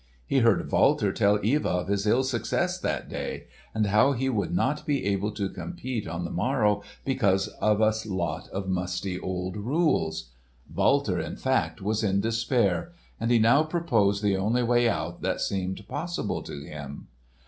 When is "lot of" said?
8.09-8.67